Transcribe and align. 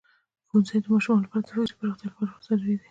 ښوونځی 0.47 0.77
د 0.81 0.85
ماشومانو 0.93 1.23
لپاره 1.25 1.41
د 1.43 1.45
فکري 1.51 1.57
پراختیا 1.79 2.07
لپاره 2.09 2.43
ضروری 2.47 2.75
دی. 2.77 2.79